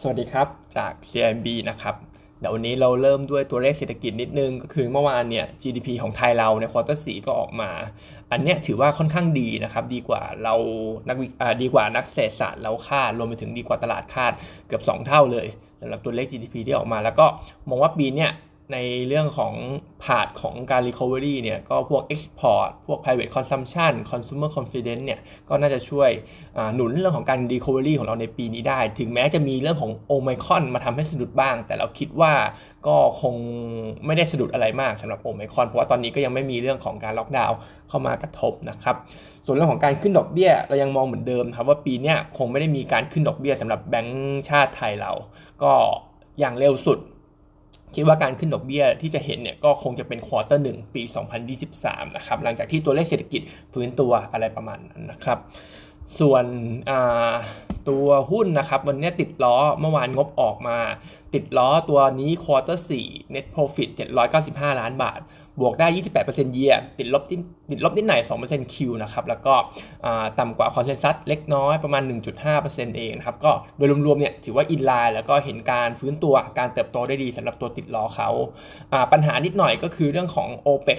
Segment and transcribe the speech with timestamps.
[0.00, 1.94] สวัสดีครับจาก CMB นะครับ
[2.40, 7.70] เดี๋ยววันนี้เราเริ่มด้วยตัวเลขเศรษฐกิจนิดนึง ก็คือเมื่อวานเนี่ย GDP ของไทยเราในควอเตอร์สก็ออกมา
[8.32, 10.54] อันเนี้ยถือว่าค่อนข้างดีนะครับ ดีกว่าเรา
[11.08, 11.16] นัก
[11.62, 14.32] ดีกว่านักเศรษฐศาสตร์เราคาด รวมไปถึงดีกว่าตลาดคาด
[14.68, 15.46] เกือบ 2 เท่าเลย
[15.80, 17.26] สำหรับตัวเลข GDP ที่ออกมา แล้วก็
[17.68, 18.30] มองว่าปีเนี้ย
[18.72, 18.78] ใน
[19.08, 19.54] เรื่องของ
[20.04, 26.10] ผาดของการ recovery เนี่ยก็พวก export พวก private consumption consumer confidence เนี่ยก็น่าจะช่วย
[26.74, 32.32] หนุนเรื่องของการ recovery ของเราในปีนี้ได้ ถึงแม้จะมีเรื่องของ omicron มาทำให้สะดุดบ้าง แต่เราคิดว่า
[32.86, 33.34] ก็คง
[34.06, 37.56] ไม่ได้สะดุดอะไรมากสำหรับ omicron เพราะว่าตอนนี้ก็ยังไม่มีเรื่องของการล็อกดาวน์
[37.88, 38.96] เข้ามากระทบนะครับ
[39.44, 45.12] ส่วนเรื่องของการขึ้นดอกเบี้ยเรายังมองเหมือนเดิมครับว่าปีนี้คงไม่ได้มีการขึ้นดอกเบี้ยสำหรับแบงก์ชาติไทยเรา
[45.62, 45.72] ก็
[46.40, 46.98] อย่างเร็วสุด
[47.94, 51.02] คิดว่าการขึ้นดอกเบี้ยที่จะเห็นเนี่ยก็คงจะเป็นควอเตอร์หนึ่งปี
[51.58, 55.38] 2023 นะครับหลังจากที่ตัวเลขเศรษฐกิจฟื้นตัวอะไรประมาณนั้นนะครับ
[56.20, 56.44] ส่วน
[57.88, 60.78] ตัวหุ้นนะครับ วันนี้ติดล้อเมื่อวานงบออกมา
[61.34, 63.88] ติดล้อตัวนี้ quarter 4 net profit
[64.34, 65.20] 795 ล้านบาท
[65.60, 65.86] บวกได้
[66.24, 67.22] 28%เยียติดลบ
[67.70, 69.54] ติดลบนิดหน่อย2% Q นะครับ แล้วก็
[70.38, 72.02] ต่ำกว่า consensus เล็กน้อยประมาณ
[72.50, 78.28] 1.5%เองนะครับ ก็โดยรวมๆเนี่ยถือว่า in line แล้วก็เห็นการฟื้นตัวการเติบโตได้ดีสำหรับตัวติดล้อเขา
[79.12, 80.98] ปัญหานิดหน่อยก็คือเรื่องของ OPEX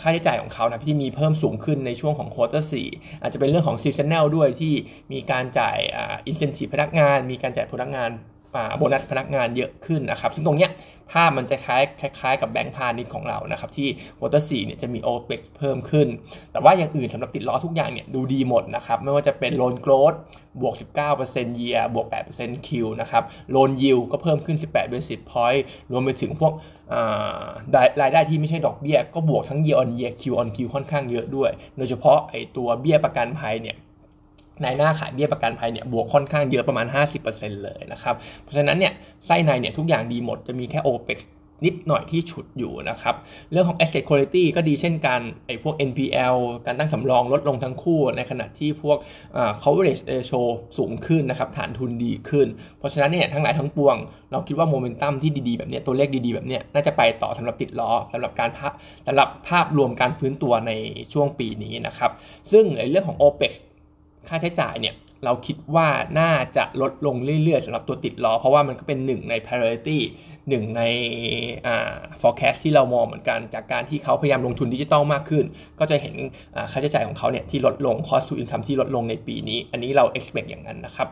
[0.00, 2.74] ค่าใช้จ่ายของเขานะที่มีเพิ่มสูงขึ้นในช่วงของควอเตอร์ส
[3.22, 4.72] อาจจะเป็นเรื่องของซีซันแนลด้วยที่
[5.12, 5.78] มีการจ่าย
[6.26, 8.10] อินเซนティブพนักงาน มีการจ่ายพนักงาน
[8.77, 10.71] โบนัสพนักงานเยอะขึ้นนะครับ ซึ่งตรงเนี้ย
[11.11, 11.83] ภาพมันจะคล้าย
[12.19, 13.87] คล้ายกับแบงก์พาณิชย์ของเรานะครับ ที่
[14.21, 16.07] quarter สี่เนี่ยจะมี OPEX เพิ่มขึ้น
[16.51, 20.13] แต่ว่าอย่างอื่นสำหรับติดล้อทุกอย่างเนี่ยดูดีหมดนะครับ ไม่ว่าจะเป็น loan growth
[20.61, 20.73] บวก
[21.15, 26.53] 19%เยียบวก8% Q นะครับโลนยิวก็เพิ่มขึ้น 18 basis point รวมไปถึงพวก
[28.01, 33.75] รายได้ที่ไม่ใช่ดอกเบี้ย ก็บวกทั้ง year on year Q on Q ค่อนข้างเยอะด้วย โดยเฉพาะไอตัวเบี้ยประกันภัยเนี่ย
[34.63, 36.87] นายหน้าขายเบี้ยประกันภัยเนี่ยบวกค่อนข้างเยอะประมาณ
[37.25, 38.93] 50%เลยนะครับเพราะฉะนั้นเนี่ย
[39.25, 41.19] ไส้ในเนี่ยทุกอย่างดีหมดจะมีแค่ OPEX
[41.65, 43.15] นิดหน่อยที่ฉุดอยู่นะครับ
[43.51, 46.35] เรื่องของ asset quality ก็ดีเช่นกันไอ้พวก NPL
[46.65, 48.97] การตั้งสำรองลดลงทั้งคู่ ในขณะที่พวก
[49.63, 50.41] coverage ratio
[50.77, 52.47] สูงขึ้นนะครับ ฐานทุนดีขึ้น
[52.79, 53.95] เพราะฉะนั้นเนี่ยทั้งหลายทั้งปวง
[54.31, 58.49] เราคิดว่าโมเมนตัมที่ดีๆ แบบนี้ตัวเลขดีๆ แบบนี้น่าจะไปต่อสำหรับติดล้อสำหรับการ
[59.07, 60.71] สำหรับภาพรวมการฟื้นตัวใน
[61.13, 62.11] ช่วงปีนี้นะครับ
[62.51, 63.53] ซึ่งในเรื่องของ OPEX
[64.29, 65.87] ค่าใช้จ่ายเนี่ยเราคิดว่า
[66.19, 69.99] น่าจะลดลงเรื่อยๆสำหรับตัวติดล้อ เพราะว่ามันก็เป็นหนึ่งใน priority
[70.49, 70.81] หนึ่งใน
[72.21, 75.45] forecast ที่เรามองเหมือนกัน จากการที่เขาพยายามลงทุนดิจิตอลมากขึ้น
[75.79, 76.15] ก็จะเห็น
[76.71, 81.07] ค่าใช้จ่ายของเขาเนี่ยที่ลดลง cost to income ที่ลดลงในปีนี้ อันนี้เรา expect อย่างนั้นนะครับ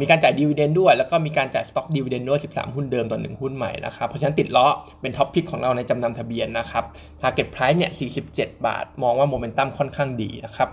[0.00, 4.66] มีการจ่าย dividend ด้วย แล้วก็มีการจ่าย stock dividend ด้วย 13 หุ้นเดิมต่อ1หุ้นใหม่นะครับ เพราะฉะนั้นติดล้อ
[5.00, 6.84] เป็น top pick ของเราในจำนำทะเบียนนะครับ
[7.20, 7.92] target price เนี่ย
[8.30, 10.68] 47 บาท มองว่าโมเมนตัมค่อนข้างดีนะครับ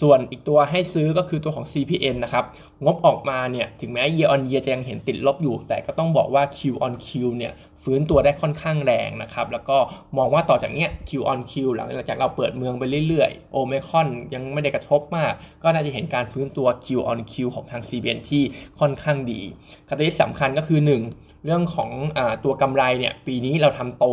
[0.00, 2.44] ส่วนอีกตัวให้ซื้อก็คือตัวของ CPN นะครับ
[2.84, 7.08] งบออกมาเนี่ย ถึงแม้ year on year จะยังเห็นติดลบอยู่ แต่ก็ต้องบอกว่า Q on Q
[7.38, 7.52] เนี่ย
[7.82, 9.78] ฟื้นตัวได้ค่อนข้างแรงนะครับ แล้วก็
[10.16, 18.42] มองว่าต่อจากเนี้ย Q on Q หลังจากเราเปิดเมืองไปเรื่อยๆ โอเมคอนยังไม่ได้กระทบมาก ก็น่าจะเห็นการฟื้นตัว Q on Q ของทาง CPN ที่
[18.80, 19.40] ค่อนข้างดี
[19.88, 24.06] คติสำคัญก็คือ 1 เรื่องของอตัวกำไรเนี่ย ปีนี้เราทำโต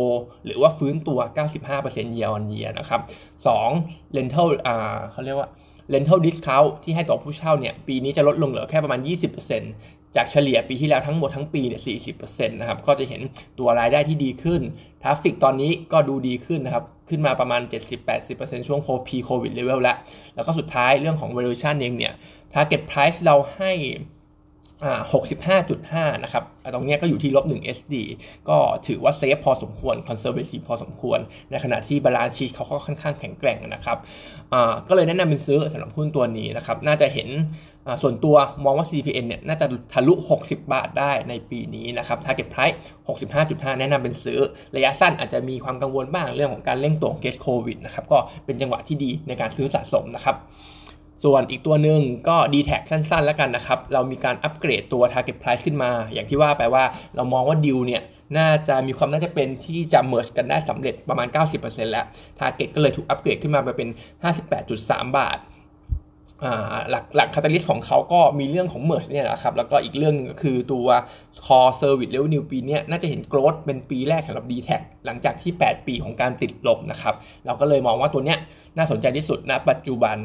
[0.44, 1.18] หรือว่าฟื้นตัว
[1.68, 3.00] 95% year on year นะครับ
[3.58, 5.48] 2 rental อ่าเขาเรียกว่า
[5.92, 9.00] rental discount ที่ให้ต่อผู้เช่าเนี่ยปีนี้จะลดลงเหลือแค่ประมาณ
[9.56, 11.80] 20%จากเฉลี่ยปีที่แล้วทั้งหมดทั้งปีเนี่ย
[12.16, 13.20] 40%นะครับก็จะเห็น
[13.58, 14.60] ตัวรายได้ที่ดีขึ้น
[15.02, 17.60] traffic ตอนนี้ก็ดูดีขึ้นนะครับขึ้นมาประมาณ
[18.14, 19.96] 70-80%ช่วง pre-COVID level แล้ว
[20.34, 22.12] แล้วก็สุดท้ายเรื่องของ valuation เองเนี่ย
[22.52, 23.72] target price เราให้
[24.78, 26.44] 65.5 นะครับ
[26.74, 27.94] ตรงนี้ก็อยู่ที่ลบ 1 SD
[28.48, 31.18] ก็ถือว่า safe พอสมควร conservative พอสมควร
[31.50, 33.98] ในขณะที่ balance sheet เขาก็ค่อนข้างแข็งแกร่งนะครับ
[34.88, 37.28] ก็เลยแนะนำเป็นซื้อสำหรับหุ้นตัวนี้นะครับ น่าจะเห็น
[38.02, 42.76] ส่วนตัวมองว่า CPN เนี่ยน่าจะทะลุ 60 บาทได้ในปีนี้นะครับ target price
[43.28, 44.40] 65.5 แนะนำเป็นซื้อ
[44.76, 50.36] ระยะสั้นอาจจะมีความกังวลบ้างเรื่องของการเร่งตัวของเกสโควิดนะครับ ก็เป็นจังหวะที่ดีในการซื้อสะสมนะครับ
[51.24, 56.84] ส่วนอีกตัวหนึ่งก็ d t แทสั้นๆ แล้วกันนะครับ เรามีการอัปเกรดตัว Target Price ขึ้นมา อย่างที่ว่าไปว่า
[57.16, 58.02] เรามองว่าดิวเนี่ย
[58.38, 61.28] น่าจะมีความน่าจะเป็นที่จะเมิร์ชกันได้สำเร็จประมาณ
[61.60, 62.06] 90%แล้ว
[62.38, 63.88] Target ก็เลยถูกอัปเกรดขึ้นมาไปเป็น
[64.52, 65.38] 58.3 บาท
[66.90, 70.86] หลักหลัก catalyst ของเขาก็มีเรื่องของ merge เนี่ยนะครับ แล้วก็อีกเรื่องนึงก็คือตัว
[71.46, 74.70] Core Service Revenue ปีนี้น่าจะเห็น growth เป็นปีแรกสำหรับ d t แท
[75.06, 77.14] หลังจากที่ 8 ปีของการติดลบนะครับ
[77.46, 78.38] เราก็เลยมองว่าตัวเนี้ย
[78.76, 80.16] น่าสนใจที่สุดณปัจจุบัน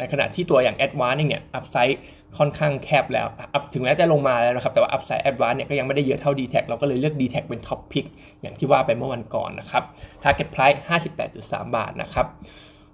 [0.00, 2.00] ในขณะที่ตัวอย่าง Advance เนี่ย upside
[2.38, 3.26] ค่อนข้างแคบแล้ว
[3.72, 8.04] ถึงแม้จะลงมาแล้วนะครับ แต่ว่า upside Advance เนี่ยก็ยังไม่ได้เยอะเท่า d t แทเราก็เลยเลือก d t แทเป็น top pick
[8.40, 9.82] อย่างที่ว่าไปเมื่อวันก่อนนะครับ
[10.22, 10.78] Target Price
[11.26, 12.26] 58.3 บาทนะครับ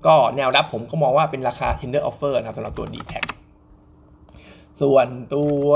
[0.06, 3.14] ก็แนวรับผมก็มองว่าเป็นราคา tender offer นะครับสำหรับตัว d t แท
[4.81, 5.69] ส่วนตัว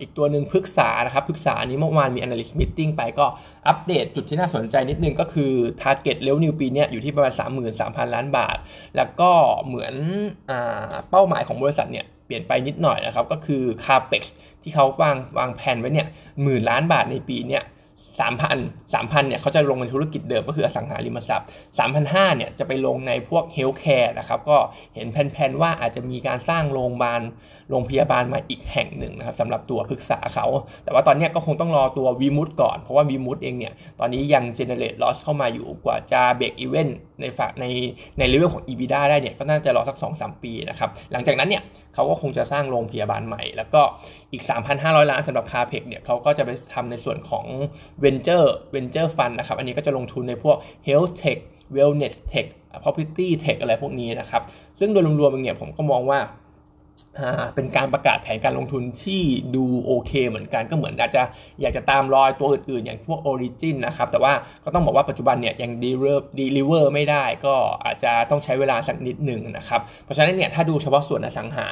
[0.00, 3.26] อีกตัวหนึ่งพฤกษานะครับพฤกษานี้เมื่อวานมี analyst meeting ไปก็
[3.68, 7.32] อัปเดตจุดที่น่าสนใจนิดนึงก็คือ target revenue ปีนี้อยู่ที่ประมาณ
[7.74, 8.56] 33,000 ล้านบาท
[8.96, 9.30] แล้วก็
[9.66, 9.94] เหมือน
[11.10, 14.22] เป้าหมายของบริษัทเนี่ยเปลี่ยนไปนิดหน่อยนะครับ ก็คือ capex
[14.62, 16.08] ที่เขาวางวางแผนไว้เนี่ย
[16.42, 17.62] หมื่นล้านบาทในปีเนี้ย
[18.20, 18.58] สามพัน
[18.94, 21.46] สามพันเนี่ยเขาจะลงในธุรกิจเดิมก็คืออสังหาริมทรัพย์
[21.78, 24.56] สามพันห้าเนี่ยจะไปลงในพวก healthcare นะครับก็
[24.94, 27.20] เห็นแผนๆว่าอาจจะมีการสร้างโรงพยาบาล
[27.70, 30.46] โรงพยาบาลมาอีกแห่งหนึ่งนะครับสำหรับตัวพฤกษาเขา
[30.84, 37.66] แต่ว่าตอนนี้ก็คงต้องรอตัววิมุตก่อน เพราะว่าวิมุตเองเนี่ยตอนนี้ยัง generate loss เข้ามาอยู่กว่าจะ break even ในฝากใน
[38.18, 41.62] ในเลเวลของ EBITDA ได้เนี่ยก็น่าจะรอสัก 2-3 ปีนะครับ หลังจากนั้นเนี่ย
[41.94, 43.82] เขาก็คงจะสร้างโรงพยาบาลใหม่ แล้วก็
[44.32, 44.42] อีก
[44.76, 47.44] 3,500 ล้านสำหรับคาเพกเนี่ยเขาก็จะไปทำในส่วนของ
[48.04, 50.56] Venture Venture Fund นะครับ อันนี้ก็จะลงทุนในพวก
[50.88, 51.38] Health Tech
[51.76, 52.46] Wellness Tech
[52.82, 54.42] Property Tech อะไรพวกนี้นะครับ
[54.78, 56.18] ซึ่งโดยรวมๆเนี่ยผมก็มองว่า
[57.54, 59.22] เป็นการประกาศแผนการลงทุนที่
[59.54, 61.22] ดูโอเคเหมือนกันก็เหมือนอาจจะ
[61.60, 64.32] อยากจะตามรอยตัวอื่นๆ อย่างพวก Origin นะครับ แต่ว่า
[64.64, 65.70] ก็ต้องบอกว่าปัจจุบันเนี่ยยัง
[66.38, 67.54] deliver ไม่ได้ก็
[67.84, 71.66] อาจจะต้องใช้เวลาสักนิดหนึ่งนะครับ เพราะฉะนั้นเนี่ยถ้าดูเฉพาะส่วนอสังหา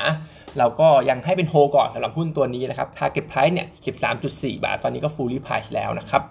[0.59, 3.69] เราก็ยังให้เป็นโฮก่อนสำหรับหุ้นตัวนี้นะครับ target price เนี่ย
[4.15, 6.23] 13.4 บาท ตอนนี้ก็ fully price แล้วนะครับ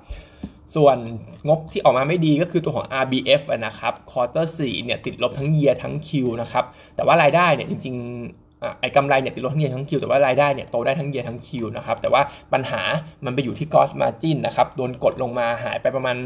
[0.75, 0.97] ส่วน
[1.47, 6.09] งบที่ออกมาไม่ดีก็คือตัวของ RBF นะครับ quarter 4เนี่ยติดลบทั้ง year ทั้ง Q
[6.41, 6.65] นะครับ
[6.95, 8.48] แต่ว่ารายได้เนี่ยจริงๆ
[8.81, 12.21] ไอ้กำไรเนี่ยติดลบทั้งเยียทั้งคิวแต่ว่ารายได้เนี่ยโตได้ทั้งเยียทั้งคิวนะครับแต่ว่า
[12.53, 12.81] ปัญหา
[13.25, 16.17] มันไปอยู่ที่ cost margin นะครับโดนกดลงมาหายไปประมาณ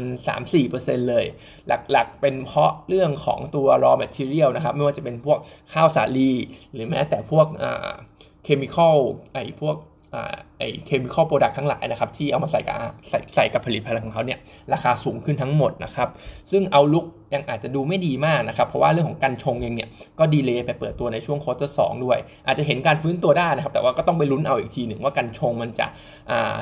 [0.50, 1.24] 3-4%เลย
[1.68, 5.38] หลักๆเป็นเพราะเรื่องของตัว raw material นะครับไม่ว่าจะเป็นพวก
[5.72, 6.32] ข้าวสาลี
[6.72, 7.46] หรือแม้แต่พวก
[8.44, 8.96] chemical
[9.32, 9.76] ไอ้พวก
[10.58, 12.76] ไอ chemical product ทั้งหลายนะครับที่เอามาใส่กับ
[13.08, 14.38] ใส่ใส่กับผลิตภัณฑ์ของเขาเนี่ย
[14.72, 16.08] ราคาสูงขึ้นทั้งหมดนะครับ
[16.50, 17.04] ซึ่ง outlook
[17.34, 19.88] ยังอาจจะดูไม่ดีมากนะครับเพราะว่าเรื่องของกัญชงเองเนี่ย
[20.18, 25.86] ก็ delay ไปเปิดตัวในช่วง quarter สี่ด้วย อาจจะเห็นการฟื้นตัวได้นะครับแต่ว่าก็ต้องไปลุ้นเอาอีกทีหนึ่งว่ากัญชงมันจะ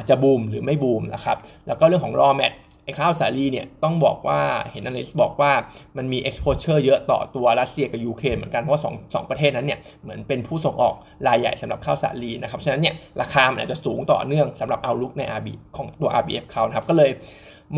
[0.08, 2.52] จะบูมหรือไม่บูมนะครับแล้วก็เรื่องของรอแมท
[2.84, 4.40] ไอ้ข้าวสาลีเนี่ยต้องบอกว่า
[4.72, 5.52] เห็นอนาลิสบอกว่า
[5.96, 10.94] มันมี exposure เยอะต่อตัวรัสเซียกับยูเครนเหมือนกันเพราะว่าสองสองประเทศนั้นเนี่ยเหมือนเป็นผู้ส่งออก
[11.26, 17.10] รายใหญ่สำหรับข้าวสาลีนะครับฉะนั้นเนี่ยราคามันอาจจะสูงต่อเนื่องสำหรับเอาลุกใน RB ของตัว RBF เขานะครับก็เลย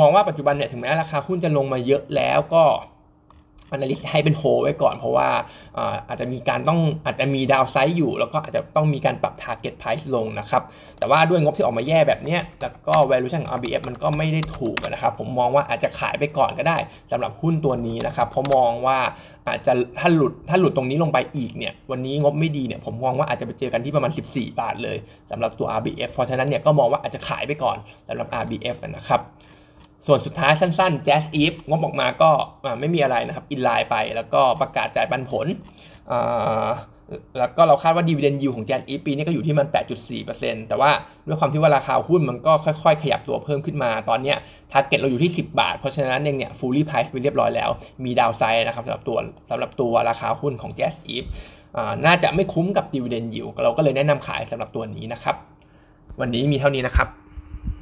[0.00, 2.64] มองว่าปัจจุบันเนี่ยถึงแม้ราคาหุ้นจะลงมาเยอะแล้วก็
[3.72, 5.28] อนาลิสให้เป็นโฮไว้ก่อน เพราะว่า
[6.08, 10.62] อาจจะมีการต้องอาจจะมีดาวไซด์อยู่ แล้วก็อาจจะต้องมีการปรับ target price ลงนะครับ
[10.98, 16.78] แต่ว่าด้วยงบที่ออกมาแย่แบบนี้แล้วก็ valuation ของ RBF มันก็ไม่ได้ถูกนะครับ ผมมองว่าอาจจะขายไปก่อนก็ได้
[17.12, 18.98] สำหรับหุ้นตัวนี้นะครับ เพราะมองว่า
[19.48, 24.96] อาจจะถ้าหลุดถ้าหลุดตรงนี้ลงไปอีกเนี่ยวันนี้งบไม่ดีเนี่ยผมมองว่าอาจจะไปเจอกันที่ประมาณ 14 บาทเลย
[25.30, 27.76] สำหรับตัว RBF เพราะฉะนั้นเนี่ยก็มองว่าอาจจะขายไปก่อน
[28.08, 29.20] สำหรับ RBF นะครับ
[30.06, 32.30] ส่วนสุดท้ายสั้นๆ Jazz Eve งบออกมาก็
[32.80, 35.46] ไม่มีอะไรนะครับ อินไลน์ไปแล้วก็ประกาศจ่ายปันผล
[37.38, 39.66] แล้วก็เราคาดว่าดีเวเดนยูของ Jazz Eve ปีนี้ก็อยู่ที่มัน
[40.16, 40.90] 8.4%แต่ว่า
[41.26, 44.34] ด้วยความที่ว่าราคาหุ้นมันก็ค่อยๆ ขยับตัวเพิ่มขึ้นมา ตอนนี้
[44.72, 47.70] target เราอยู่ที่ 10 บาท เพราะฉะนั้นเองเนี่ย fully price ไปเรียบร้อยแล้ว
[48.04, 49.18] มี downside นะครับสำหรับตัว
[49.50, 51.28] สำหรับตัวราคาหุ้นของ Jazz Eve
[52.06, 55.36] น่าจะไม่คุ้มกับดีเวเดนยูเราก็เลยแนะนำขายสำหรับตัวนี้นะครับ
[56.20, 57.08] วันนี้มีเท่านี้นะครับ